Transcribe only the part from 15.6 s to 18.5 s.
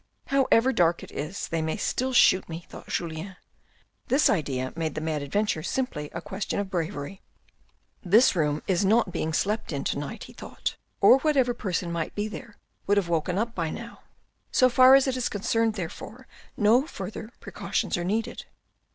therefore, no further precautions are needed.